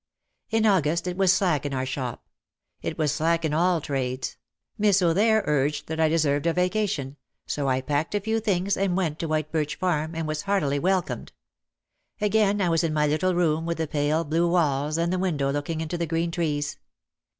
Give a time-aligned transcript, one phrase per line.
[0.49, 2.25] In August it was slack in our shop.
[2.81, 4.35] It was slack in all trades.
[4.75, 8.97] Miss O'There urged that I deserved a vacation, so I packed a few things and
[8.97, 11.33] went to White Birch Farm, and was heartily welcomed.
[12.19, 15.51] Again I was in my little room with the pale, blue walls and the window
[15.51, 16.79] looking into the green trees.